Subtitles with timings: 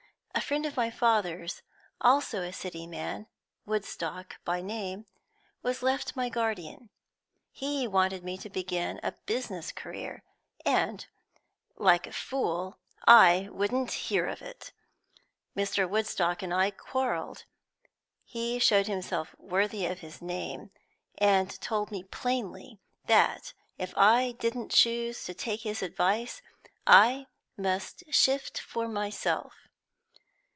[0.33, 1.61] A friend of my father's,
[1.99, 3.27] also a city man,
[3.65, 5.05] Woodstock by name,
[5.61, 6.89] was left my guardian.
[7.51, 10.23] He wanted me to begin a business career,
[10.65, 11.05] and,
[11.75, 14.71] like a fool, I wouldn't hear of it.
[15.55, 15.87] Mr.
[15.87, 17.43] Woodstock and I quarrelled;
[18.23, 20.71] he showed himself worthy of his name,
[21.17, 26.41] and told me plainly that, if I didn't choose to take his advice,
[26.87, 27.27] I
[27.57, 29.53] must shift for myself.